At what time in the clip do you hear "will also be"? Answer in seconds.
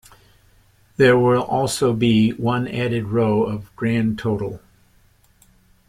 1.15-2.31